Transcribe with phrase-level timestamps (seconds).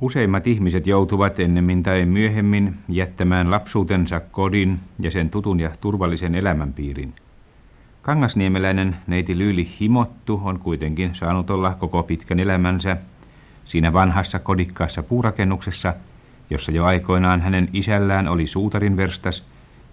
[0.00, 7.14] Useimmat ihmiset joutuvat ennemmin tai myöhemmin jättämään lapsuutensa kodin ja sen tutun ja turvallisen elämänpiirin.
[8.02, 12.96] Kangasniemeläinen neiti Lyyli Himottu on kuitenkin saanut olla koko pitkän elämänsä
[13.64, 15.94] siinä vanhassa kodikkaassa puurakennuksessa,
[16.50, 19.44] jossa jo aikoinaan hänen isällään oli suutarin verstas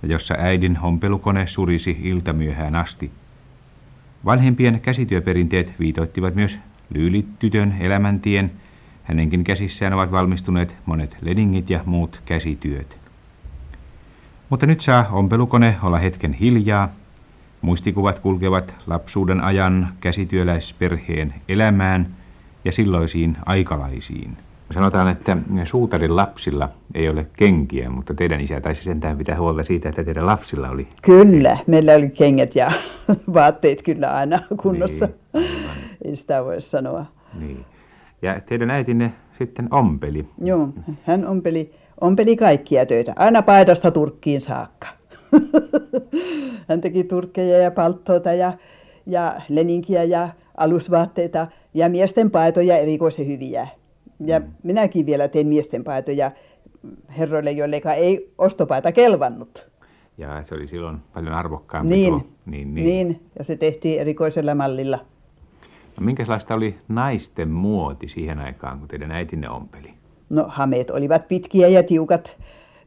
[0.03, 3.11] ja jossa äidin hompelukone surisi iltamyöhään asti.
[4.25, 6.59] Vanhempien käsityöperinteet viitoittivat myös
[6.93, 8.51] Lyylitytön elämäntien–
[9.05, 12.97] Hänenkin käsissään ovat valmistuneet monet ledingit ja muut käsityöt.
[14.49, 16.89] Mutta nyt saa ompelukone olla hetken hiljaa.
[17.61, 22.07] Muistikuvat kulkevat lapsuuden ajan käsityöläisperheen elämään
[22.65, 24.37] ja silloisiin aikalaisiin.
[24.71, 29.89] Sanotaan, että suutarin lapsilla ei ole kenkiä, mutta teidän isä taisi sentään pitää huolta siitä,
[29.89, 30.87] että teidän lapsilla oli.
[31.01, 32.71] Kyllä, meillä oli kengät ja
[33.33, 35.09] vaatteet kyllä aina kunnossa.
[35.33, 35.69] Niin,
[36.05, 37.05] ei sitä voi sanoa.
[37.39, 37.65] Niin.
[38.21, 40.27] Ja teidän äitinne sitten ompeli.
[40.43, 40.69] Joo,
[41.03, 44.87] hän ompeli, ompeli kaikkia töitä, aina paidasta turkkiin saakka.
[46.69, 48.53] hän teki turkkeja ja palttoota ja,
[49.05, 53.67] ja leninkiä ja alusvaatteita ja miesten paitoja erikoisen hyviä.
[54.19, 54.45] Ja mm.
[54.63, 56.31] minäkin vielä tein miesten paitoja
[57.17, 59.69] herroille, joille ei ostopaita kelvannut.
[60.17, 62.21] Ja se oli silloin paljon arvokkaampi niin, tuo.
[62.45, 62.85] Niin, niin.
[62.85, 64.99] niin, ja se tehtiin erikoisella mallilla.
[65.99, 69.93] No minkälaista oli naisten muoti siihen aikaan, kun teidän äitinne ompeli?
[70.29, 72.37] No hameet olivat pitkiä ja tiukat,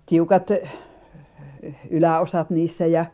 [0.07, 0.71] tiukat eh,
[1.91, 3.07] yläosat niissä ja,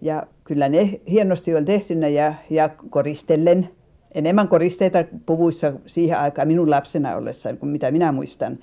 [0.00, 3.68] ja kyllä ne hienosti oli tehtynä ja, ja koristellen.
[4.14, 8.58] Enemmän koristeita puvuissa siihen aikaan minun lapsena ollessa, kuin mitä minä muistan.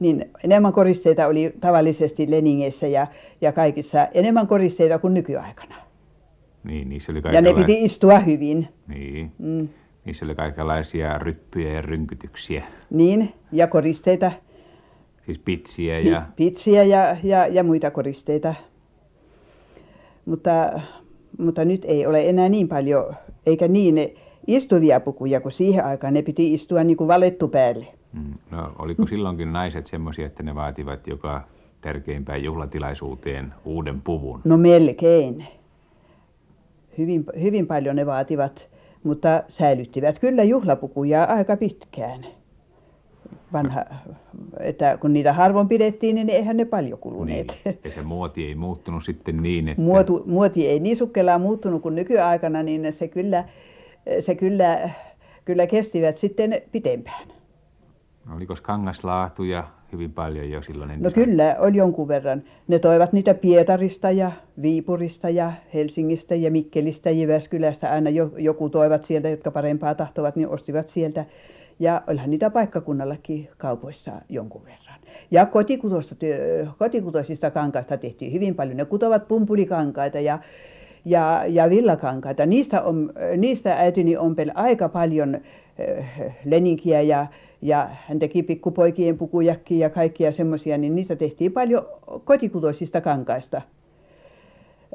[0.00, 3.06] Niin enemmän koristeita oli tavallisesti Leningeissä ja,
[3.40, 5.74] ja kaikissa enemmän koristeita kuin nykyaikana.
[6.64, 8.68] Niin, niissä oli Ja ne piti istua hyvin.
[8.88, 9.32] Niin.
[9.38, 9.68] Mm.
[10.04, 12.64] Niissä oli kaikenlaisia ryppyjä ja rynkytyksiä.
[12.90, 14.32] Niin, ja koristeita.
[15.26, 16.22] Siis pitsiä ja...
[16.36, 18.54] Pitsiä ja, ja, ja muita koristeita.
[20.24, 20.80] Mutta,
[21.38, 23.14] mutta nyt ei ole enää niin paljon,
[23.46, 24.14] eikä niin
[24.46, 27.86] istuvia pukuja, kun siihen aikaan ne piti istua niin kuin valettu päälle.
[28.12, 28.34] Mm.
[28.50, 31.42] No, oliko silloinkin naiset semmoisia, että ne vaativat joka
[31.80, 34.40] tärkeimpään juhlatilaisuuteen uuden puvun?
[34.44, 35.44] No melkein.
[36.98, 38.68] Hyvin, hyvin paljon ne vaativat
[39.04, 42.26] mutta säilyttivät kyllä juhlapukuja aika pitkään.
[43.52, 43.84] Vanha,
[44.60, 47.60] että kun niitä harvoin pidettiin, niin eihän ne paljon kuluneet.
[47.64, 47.78] Niin.
[47.84, 49.82] Ja se muoti ei muuttunut sitten niin, että...
[49.82, 53.44] Muotu, muoti ei niin sukkelaa muuttunut kuin nykyaikana, niin se kyllä,
[54.20, 54.90] se kyllä,
[55.44, 57.28] kyllä kestivät sitten pitempään.
[58.36, 59.64] Oliko kangaslaatuja
[59.94, 62.42] hyvin paljon jo silloin No kyllä, oli jonkun verran.
[62.68, 64.32] Ne toivat niitä Pietarista ja
[64.62, 67.92] Viipurista ja Helsingistä ja Mikkelistä ja Jyväskylästä.
[67.92, 71.24] Aina joku toivat sieltä, jotka parempaa tahtovat, niin ostivat sieltä.
[71.78, 75.00] Ja olihan niitä paikkakunnallakin kaupoissa jonkun verran.
[75.30, 75.46] Ja
[76.78, 78.76] kotikutoisista kankaista tehtiin hyvin paljon.
[78.76, 80.38] Ne kutovat pumpulikankaita ja,
[81.04, 82.46] ja, ja villakankaita.
[82.46, 87.26] Niistä, on, niistä äitini ompeli aika paljon äh, leninkiä ja
[87.64, 91.86] ja hän teki pikkupoikien pukujakin ja kaikkia semmoisia, niin niitä tehtiin paljon
[92.24, 93.62] kotikutoisista kankaista,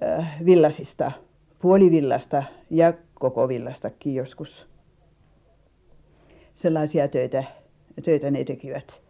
[0.04, 1.12] äh, villasista,
[1.60, 4.68] puolivillasta ja koko villastakin joskus.
[6.56, 7.44] Sellaisia töitä,
[8.04, 9.02] töitä ne tekivät,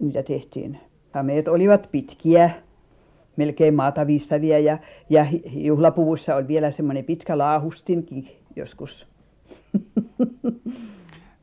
[0.00, 0.80] niitä tehtiin.
[1.10, 2.50] Hameet olivat pitkiä,
[3.36, 4.78] melkein maata viistäviä ja,
[5.10, 9.06] ja juhlapuvussa oli vielä semmoinen pitkä laahustinkin joskus.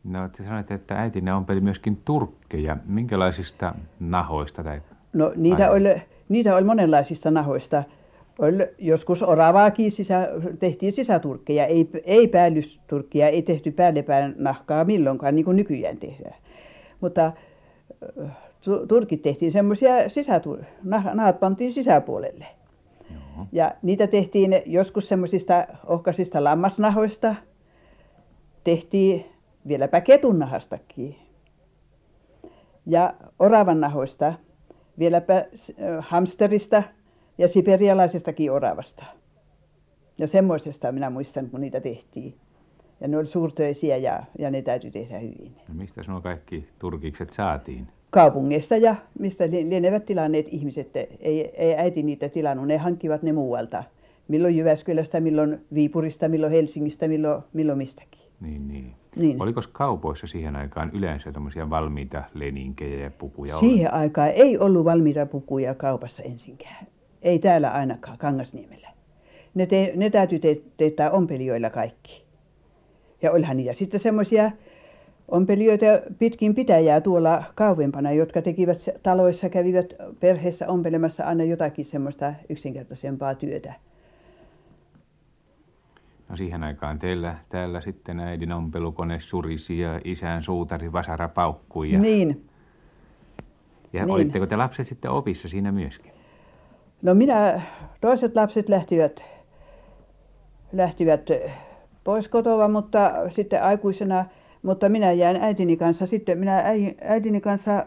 [0.03, 2.77] No te sanoitte, että äitinne ompeli myöskin turkkeja.
[2.85, 4.63] Minkälaisista nahoista?
[4.63, 4.81] Tai
[5.13, 7.83] no niitä oli, niitä oli monenlaisista nahoista.
[8.39, 15.45] Oli joskus oravaakin sisä, tehtiin sisäturkkeja, ei, ei päällysturkkia, ei tehty päällepään nahkaa milloinkaan, niin
[15.45, 16.35] kuin nykyään tehdään.
[17.01, 17.31] Mutta
[18.87, 20.59] turkit tehtiin semmoisia, sisätur,
[21.13, 22.45] nahat pantiin sisäpuolelle.
[23.11, 23.47] Joo.
[23.51, 27.35] Ja niitä tehtiin joskus semmoisista ohkaisista lammasnahoista,
[28.63, 29.25] tehtiin
[29.67, 31.15] vieläpä ketunnahastakin.
[32.85, 34.33] Ja oravan nahoista,
[34.99, 35.45] vieläpä
[35.99, 36.83] hamsterista
[37.37, 39.05] ja siperialaisestakin oravasta.
[40.17, 42.35] Ja semmoisesta minä muistan, kun niitä tehtiin.
[43.01, 45.55] Ja ne oli suurtöisiä ja, ja ne täytyy tehdä hyvin.
[45.67, 47.87] No mistä nuo kaikki turkikset saatiin?
[48.09, 50.95] Kaupungeista ja mistä lienevät tilanneet ihmiset.
[50.95, 53.83] Ei, ei äiti niitä tilannut, ne hankkivat ne muualta.
[54.27, 58.22] Milloin Jyväskylästä, milloin Viipurista, milloin Helsingistä, milloin, milloin mistäkin.
[58.41, 58.95] Niin, niin.
[59.15, 59.41] Niin.
[59.41, 63.59] Oliko kaupoissa siihen aikaan yleensä tämmöisiä valmiita leninkejä ja pukuja?
[63.59, 64.03] Siihen ollut?
[64.03, 66.87] aikaan ei ollut valmiita pukuja kaupassa ensinkään.
[67.21, 68.87] Ei täällä ainakaan, Kangasniemellä.
[69.53, 72.23] Ne, te, ne täytyy te, teettää ompelijoilla kaikki.
[73.21, 74.51] Ja olihan niitä sitten semmoisia
[75.27, 75.85] ompelijoita
[76.19, 83.73] pitkin pitäjää tuolla kauempana, jotka tekivät taloissa, kävivät perheessä ompelemassa aina jotakin semmoista yksinkertaisempaa työtä.
[86.33, 91.91] No siihen aikaan teillä täällä sitten äidin ompelukone surisi ja isän suutari vasara paukkui.
[91.91, 92.45] Ja, Niin.
[93.93, 94.13] ja niin.
[94.13, 96.11] olitteko te lapset sitten opissa siinä myöskin?
[97.01, 97.61] No minä,
[98.01, 99.25] toiset lapset lähtivät,
[100.71, 101.29] lähtivät
[102.03, 104.25] pois kotoa, mutta sitten aikuisena,
[104.63, 107.85] mutta minä jäin äitini kanssa sitten, minä äi- äitini kanssa,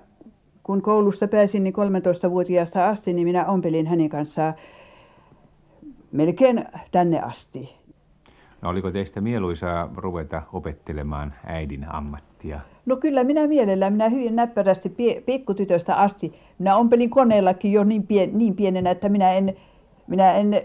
[0.62, 4.54] kun koulusta pääsin, niin 13-vuotiaasta asti, niin minä ompelin hänen kanssaan
[6.12, 7.85] melkein tänne asti.
[8.66, 12.60] No oliko teistä mieluisaa ruveta opettelemaan äidin ammattia?
[12.86, 16.34] No kyllä minä mielellään, minä hyvin näppärästi pie, pikkutytöstä asti.
[16.58, 19.56] Minä ompelin koneellakin jo niin, pien, niin pienenä, että minä en,
[20.06, 20.62] minä en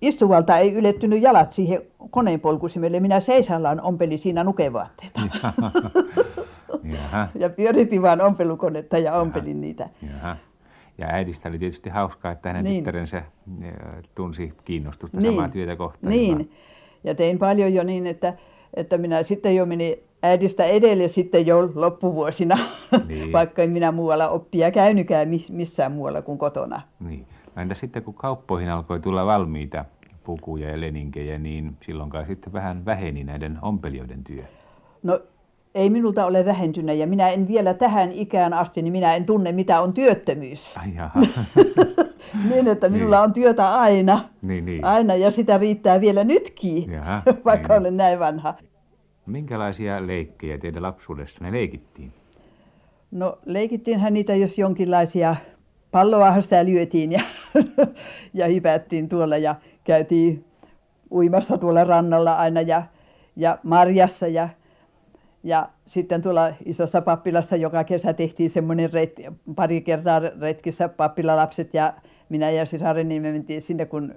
[0.00, 3.00] istuvalta ei ylettynyt jalat siihen koneen polkusimelle.
[3.00, 5.20] Minä seisallaan ompelin siinä nukevaatteita.
[6.92, 9.88] Jaha, ja pyöritin vaan ompelukonetta ja ompelin niitä.
[10.12, 10.36] jaha.
[10.98, 12.76] Ja äidistä oli tietysti hauskaa, että hänen Niin.
[12.76, 13.22] tyttärensä
[14.14, 15.32] tunsi kiinnostusta Niin.
[15.32, 16.10] samaa työtä kohtaan.
[16.10, 16.50] Niin,
[17.04, 18.34] ja tein paljon jo niin, että,
[18.74, 22.58] että minä sitten jo menin äidistä edelle sitten jo loppuvuosina,
[23.08, 23.32] Niin.
[23.38, 26.80] vaikka en minä muualla oppia käynytkään mi- missään muualla kuin kotona.
[27.00, 27.26] Niin.
[27.56, 29.84] No entä sitten kun kauppoihin alkoi tulla valmiita
[30.24, 34.42] pukuja ja leninkejä, niin silloin kai sitten vähän väheni näiden ompelijoiden työ.
[35.02, 35.20] No
[35.74, 39.52] ei minulta ole vähentynyt ja minä en vielä tähän ikään asti, niin minä en tunne
[39.52, 40.74] mitä on työttömyys.
[42.50, 43.24] Niin, että minulla Niin.
[43.24, 44.20] on työtä aina.
[44.42, 44.84] niin, niin.
[44.84, 47.80] Aina ja sitä riittää vielä nytkin, Jaha, vaikka niin.
[47.80, 48.54] olen näin vanha.
[49.26, 52.12] Minkälaisia leikkejä teidän lapsuudessa ne leikittiin?
[53.10, 55.36] No leikittiinhän niitä, jos jonkinlaisia
[55.90, 57.20] palloahan sitä lyötiin ja,
[58.34, 59.54] ja hypättiin tuolla ja
[59.84, 60.44] käytiin
[61.10, 62.82] uimassa tuolla rannalla aina ja,
[63.36, 64.48] ja marjassa ja,
[65.42, 69.22] ja sitten tuolla isossa pappilassa joka kesä tehtiin semmoinen retki,
[69.56, 71.94] pari kertaa retkissä pappilalapset ja
[72.28, 74.14] minä ja sisareni niin me mentiin sinne, kun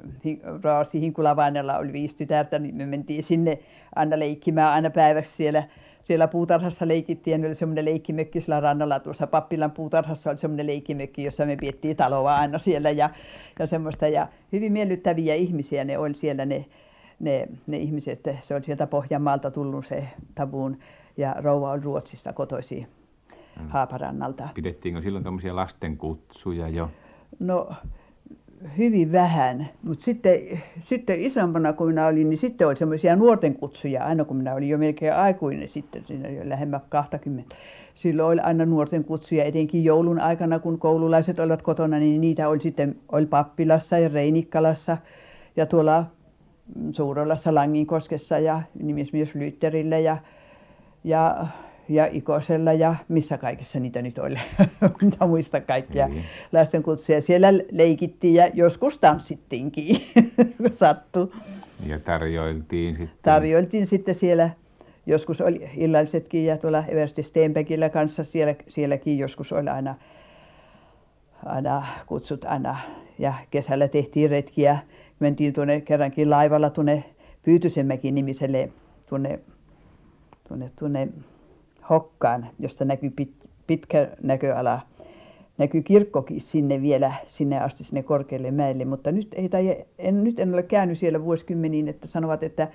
[0.63, 3.59] Raasi Hinkulavainella oli viisi tytärtä, niin me mentiin sinne
[3.95, 5.63] aina leikkimään aina päiväksi siellä.
[6.03, 8.99] Siellä puutarhassa leikittiin oli semmoinen leikkimökki sillä rannalla.
[8.99, 13.09] Tuossa pappilan puutarhassa oli semmoinen leikkimökki, jossa me piettiin taloa aina siellä ja,
[13.59, 14.07] ja semmoista.
[14.07, 16.65] Ja hyvin miellyttäviä ihmisiä ne oli siellä ne,
[17.19, 18.19] ne, ne ihmiset.
[18.41, 20.77] Se oli sieltä Pohjanmaalta tullut se tabuun
[21.17, 22.87] ja rouva oli Ruotsista kotoisin
[23.69, 24.49] Haaparannalta.
[24.53, 26.89] Pidettiinkö silloin tämmöisiä lastenkutsuja jo?
[27.39, 27.69] No
[28.77, 30.39] hyvin vähän, mutta sitten,
[30.83, 34.69] sitten isompana kun minä olin, niin sitten oli semmoisia nuorten kutsuja, aina kun minä olin
[34.69, 37.55] jo melkein aikuinen sitten, siinä jo lähemmä 20.
[37.93, 42.59] Silloin oli aina nuorten kutsuja, etenkin joulun aikana, kun koululaiset olivat kotona, niin niitä oli
[42.59, 44.97] sitten oli Pappilassa ja Reinikkalassa
[45.55, 46.05] ja tuolla
[46.91, 50.17] Suurolassa Langinkoskessa ja nimismies Lytterillä ja,
[51.03, 51.47] ja,
[51.89, 54.35] ja Ikosella ja missä kaikessa niitä nyt oli,
[55.01, 56.23] mitä muista kaikkia Niin.
[56.51, 57.21] lastenkutsuja.
[57.21, 59.97] Siellä leikittiin ja joskus tanssittiinkin,
[60.57, 61.31] kun sattui.
[61.87, 63.17] Ja tarjoiltiin sitten.
[63.21, 64.49] Tarjoiltiin sitten siellä,
[65.05, 69.95] joskus oli illallisetkin ja tuolla Eversti Steenbeckillä kanssa siellä, sielläkin joskus oli aina,
[71.45, 72.77] aina kutsut aina.
[73.19, 74.77] Ja kesällä tehtiin retkiä.
[75.19, 77.03] Mentiin tuonne kerrankin laivalla tuonne
[77.43, 78.69] Pyytysenmäkin nimiselle
[79.09, 79.39] tuonne,
[80.51, 81.07] tuonne, tuonne
[81.89, 83.33] Hokkaan, josta näkyy pit,
[83.67, 84.79] pitkä näköala.
[85.57, 90.39] Näkyy kirkkokin sinne vielä, sinne asti sinne korkealle mäelle, mutta nyt, ei, tai en, nyt
[90.39, 92.67] en ole käynyt siellä vuosikymmeniin, että sanovat, että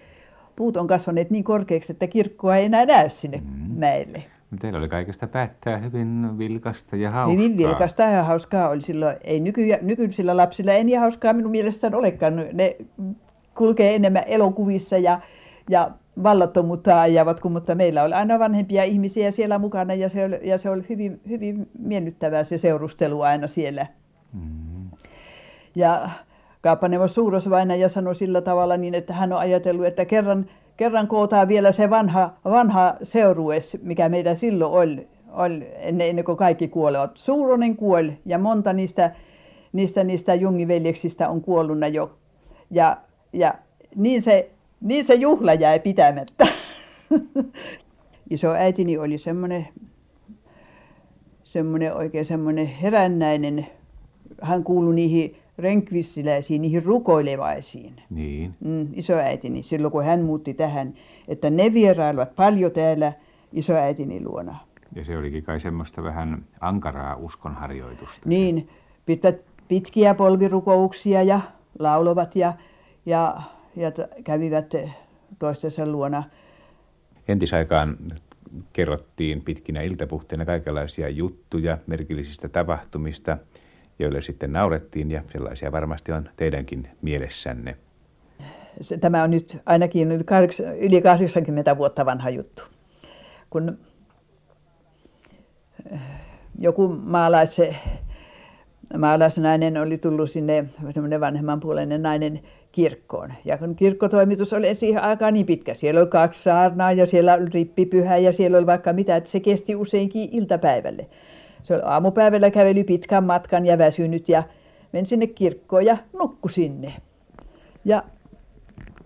[0.56, 3.78] puut on kasvaneet niin korkeaksi, että kirkkoa ei enää näy sinne Mm.
[3.78, 4.22] mäelle.
[4.60, 7.42] Teillä oli kaikesta päättää hyvin vilkasta ja hauskaa.
[7.42, 9.16] Hyvin vilkasta ja hauskaa oli silloin.
[9.24, 12.36] Ei nyky, nykyisillä lapsilla ei niin hauskaa minun mielestäni olekaan.
[12.52, 12.76] Ne
[13.54, 15.20] kulkee enemmän elokuvissa ja,
[15.70, 15.90] ja
[16.22, 20.58] vallattomuutta ajavat, kun, mutta meillä oli aina vanhempia ihmisiä siellä mukana ja se oli, ja
[20.58, 23.86] se oli hyvin, hyvin miellyttävää se seurustelu aina siellä.
[24.32, 24.90] Mm.
[25.74, 26.08] Ja
[26.60, 30.46] kauppaneuvos Suurosvainaja sanoi sillä tavalla niin, että hän on ajatellut, että kerran,
[30.76, 36.36] kerran kootaan vielä se vanha, vanha seurues, mikä meillä silloin oli, oli ennen, ennen kuin
[36.36, 37.16] kaikki kuolevat.
[37.16, 39.14] Suuronen kuoli ja monta niistä,
[39.72, 42.18] niistä, niistä jungiveljeksistä on kuollut jo.
[42.70, 42.96] Ja,
[43.32, 43.54] ja
[43.96, 46.46] niin, se, niin se juhla jäi pitämättä.
[48.30, 49.68] Iso äitini oli semmoinen
[51.56, 53.66] semmoinen oikein semmoinen herännäinen,
[54.42, 57.92] hän kuului niihin renkvissiläisiin, niihin rukoilevaisiin.
[58.10, 58.54] Niin.
[58.60, 60.94] Mm, isoäitini, silloin kun hän muutti tähän,
[61.28, 63.12] että ne vierailuvat paljon täällä
[63.52, 64.58] isoäitini luona.
[64.94, 68.28] Ja se olikin kai semmoista vähän ankaraa uskonharjoitusta.
[68.28, 68.68] Niin,
[69.06, 69.36] pitkät,
[69.68, 71.40] pitkiä polvirukouksia ja
[71.78, 72.52] laulovat ja,
[73.06, 73.36] ja,
[73.76, 73.92] ja
[74.24, 74.72] kävivät
[75.38, 76.24] toistensa luona.
[77.28, 77.96] Entisaikaan
[78.72, 83.38] kerrottiin pitkinä iltapuhteina kaikenlaisia juttuja merkillisistä tapahtumista,
[83.98, 87.76] joille sitten naurettiin ja sellaisia varmasti on teidänkin mielessänne.
[89.00, 90.12] Tämä on nyt ainakin
[90.80, 92.62] yli 80 vuotta vanha juttu.
[93.50, 93.78] Kun
[96.58, 97.60] joku maalais,
[98.98, 102.40] maalaisnainen oli tullut sinne, semmoinen vanhemmanpuoleinen nainen,
[102.72, 103.32] kirkkoon.
[103.44, 107.46] Ja kun kirkkotoimitus oli siihen aikaan niin pitkä, siellä oli kaksi saarnaa ja siellä oli
[107.54, 111.06] rippipyhä ja siellä oli vaikka mitä, että se kesti useinkin iltapäivälle.
[111.62, 114.42] Se oli aamupäivällä käveli pitkän matkan ja väsynyt ja
[114.92, 116.94] meni sinne kirkkoon ja nukkui sinne.
[117.84, 118.02] Ja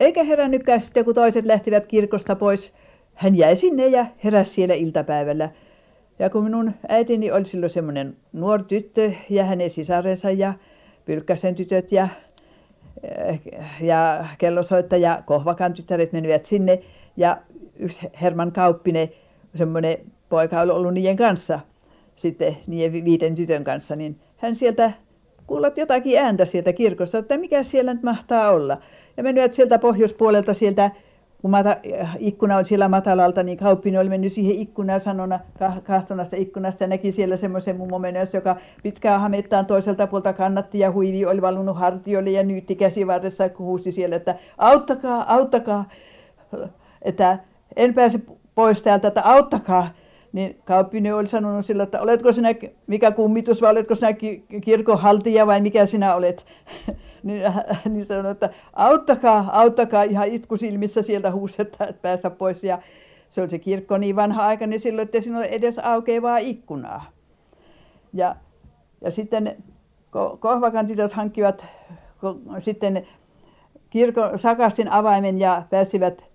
[0.01, 2.75] eikä herännytkään sitten, kun toiset lähtivät kirkosta pois.
[3.15, 5.51] Hän jäi sinne ja heräsi siellä iltapäivällä.
[6.21, 10.55] Ja kun minun äitini oli silloin semmoinen nuori tyttö ja hänen sisarensa ja
[11.05, 12.09] Pylkkäsen tytöt ja,
[13.81, 16.83] ja kellosoittaja Kohvakan tyttäret menivät sinne.
[17.17, 17.37] Ja
[17.79, 19.09] yksi Herman Kauppinen,
[19.55, 19.99] semmoinen
[20.29, 21.61] poika oli ollut niiden kanssa,
[22.17, 24.93] sitten niiden viiden tytön kanssa, niin hän sieltä
[25.47, 28.79] kuulat jotakin ääntä sieltä kirkosta, että mikä siellä nyt mahtaa olla.
[29.17, 30.91] Ja menivät sieltä pohjoispuolelta sieltä
[31.41, 31.77] kun mata,
[32.19, 35.41] ikkuna oli siellä matalalta, niin Kauppinen oli mennyt siihen ikkunaan sanona,
[35.83, 40.93] kahtonasta ikkunasta ja näki siellä semmoisen mummo menossa, joka pitkää hamettaan toiselta puolta kannatti ja
[40.93, 45.89] huivi oli valunut hartioille ja nyytti käsivarressa ja huusi siellä, että auttakaa, auttakaa,
[47.03, 47.39] että
[47.77, 48.21] en pääse
[48.55, 49.89] pois täältä, että auttakaa.
[50.33, 52.49] Niin Kauppinen oli sanonut sillä, että oletko sinä
[52.87, 54.09] mikä kummitus vai oletko sinä
[54.65, 56.47] kirkonhaltija vai mikä sinä olet.
[57.23, 57.43] niin,
[57.89, 62.65] niin sanoi, että auttakaa, auttakaa ihan itku silmissä sieltä huusetta, että päästä pois.
[62.65, 62.79] Ja
[63.31, 67.05] se oli se kirkko niin vanha aika, niin silloin, että siinä oli edes aukeavaa ikkunaa.
[68.13, 68.37] Ja,
[69.01, 69.57] ja sitten
[70.41, 71.67] Kohvakan tytöt hankkivat
[72.59, 73.07] sitten
[73.91, 76.30] kirkon sakastin avaimen ja pääsivät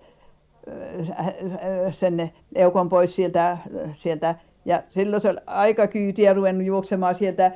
[1.91, 3.57] sen eukon pois sieltä,
[3.93, 4.35] sieltä.
[4.65, 7.51] Ja silloin se oli aika kyytiä ruvennut juoksemaan sieltä,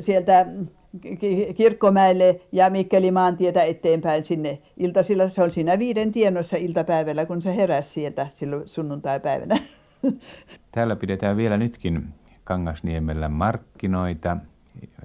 [0.00, 0.46] sieltä
[1.56, 5.28] Kirkkomäelle ja Mikkelin maantietä eteenpäin sinne iltasilla.
[5.28, 9.58] Se oli siinä viiden tienossa iltapäivällä, kun se heräsi sieltä silloin sunnuntaipäivänä.
[10.72, 12.08] Täällä pidetään vielä nytkin
[12.44, 14.36] Kangasniemellä markkinoita.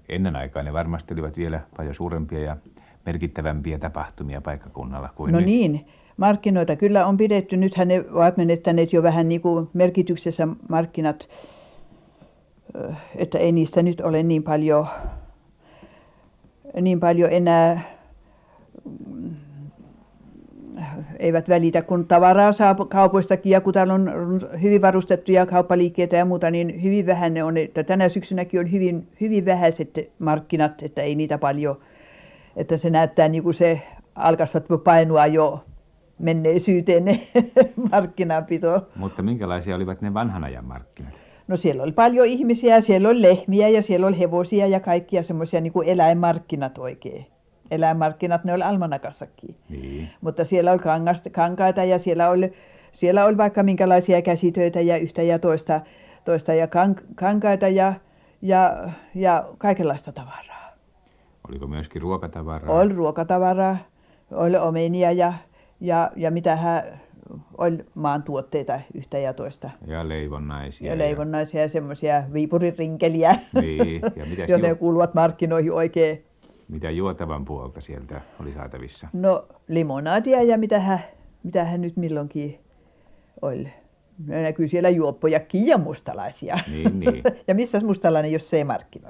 [0.10, 2.58] Ennen aikaa ne varmasti olivat vielä paljon suurempia ja
[3.06, 5.46] merkittävämpiä tapahtumia paikkakunnalla kuin No nyt.
[5.46, 7.58] niin, markkinoita kyllä on pidetty.
[7.58, 11.30] Nythän ne ovat menettäneet jo vähän niin kuin merkityksessä markkinat,
[13.16, 14.88] että ei niistä nyt ole niin paljon
[16.82, 17.98] niin paljon enää
[21.20, 24.12] eivät välitä, kun tavaraa saa kaupoistakin ja kun täällä on
[24.62, 27.58] hyvin varustettuja kauppaliikkeitä ja muuta, niin hyvin vähän ne on.
[27.58, 31.78] Että tänä syksynäkin on hyvin, hyvin vähäiset markkinat, että ei niitä paljon,
[32.56, 33.82] että se näyttää niin kuin se
[34.16, 35.64] alkaisivat painua jo
[36.20, 37.28] menneisyyteen ne
[37.92, 38.88] markkinapito.
[38.96, 41.14] Mutta minkälaisia olivat ne vanhan ajan markkinat?
[41.48, 45.62] No siellä oli paljon ihmisiä, siellä oli lehmiä ja siellä oli hevosia ja kaikkia semmoisia
[45.62, 47.26] niin eläinmarkkinat oikein.
[47.72, 49.56] Eläinmarkkinat, ne oli almanakassakin.
[49.70, 50.10] Niin.
[50.22, 52.54] Mutta siellä oli kangasta, kankaita ja siellä oli,
[52.92, 55.82] siellä oli vaikka minkälaisia käsitöitä ja yhtä ja toista,
[56.26, 57.94] toista ja kank, kankaita ja,
[58.42, 60.72] ja, ja kaikenlaista tavaraa.
[61.50, 62.80] Oliko myöskin ruokatavaraa?
[62.80, 63.78] Oli ruokatavaraa,
[64.32, 65.34] oli omenia ja,
[65.80, 67.00] ja, ja mitähän
[67.58, 69.70] oli maan tuotteita yhtä ja toista.
[69.88, 70.92] Ja leivonnaisia.
[70.92, 76.24] Ja leivonnaisia ja semmoisia viipuririnkeliä, Niin, ja mitäs joten juo- kuuluvat markkinoihin oikein.
[76.68, 79.08] Mitä juotavan puolta sieltä oli saatavissa?
[79.14, 81.00] No limonaadia ja mitähän,
[81.44, 82.60] mitähän nyt milloinkin
[83.42, 83.68] oli.
[84.26, 86.60] Ne näkyy siellä juoppojakin ja mustalaisia.
[86.72, 87.24] Niin, niin.
[87.48, 89.06] ja missä mustalainen, jos se ei markkinoi?